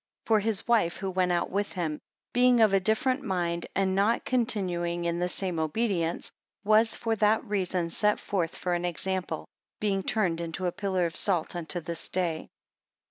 3 0.25 0.25
For 0.25 0.39
his 0.39 0.67
wife 0.67 0.97
who 0.97 1.11
went 1.11 1.31
out 1.31 1.51
with 1.51 1.73
him, 1.73 1.99
being 2.33 2.59
of 2.59 2.73
a 2.73 2.79
different 2.79 3.21
mind, 3.21 3.67
and 3.75 3.93
not 3.93 4.25
continuing 4.25 5.05
in 5.05 5.19
the 5.19 5.29
same 5.29 5.59
obedience, 5.59 6.31
was 6.63 6.95
for 6.95 7.15
that 7.17 7.45
reason 7.45 7.87
set 7.91 8.17
forth 8.19 8.57
for 8.57 8.73
an 8.73 8.83
example, 8.83 9.47
being 9.79 10.01
turned 10.01 10.41
into 10.41 10.65
a 10.65 10.71
pillar 10.71 11.05
of 11.05 11.15
salt 11.15 11.55
unto 11.55 11.79
this 11.79 12.09
day. 12.09 12.49